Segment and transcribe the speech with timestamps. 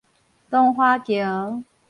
[0.49, 1.63] 東華橋